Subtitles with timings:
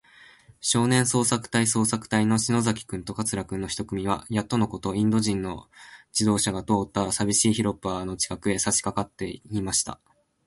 [0.61, 5.69] 少年捜索隊そうさくたいの篠崎君と桂君の一組は、やっとのこと、インド人の
[6.11, 9.99] 自動車が通ったさびしい広っぱの近くへ、さしかかっていました。